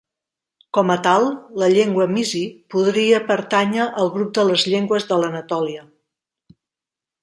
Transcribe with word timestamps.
Com 0.77 0.93
a 0.93 0.95
tal, 1.07 1.27
la 1.65 1.69
llengua 1.73 2.07
misi 2.15 2.43
podria 2.77 3.21
pertànyer 3.29 3.89
al 4.05 4.13
grup 4.19 4.35
de 4.41 4.49
les 4.53 4.69
llengües 4.75 5.11
de 5.15 5.25
l'Anatòlia. 5.25 5.89